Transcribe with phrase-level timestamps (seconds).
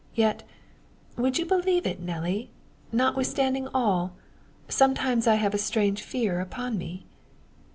[0.15, 0.41] Yet,
[1.15, 2.49] would you believe it, Nelly,
[2.91, 4.13] notwithstanding all,
[4.67, 7.05] I sometimes have a strange fear upon me?"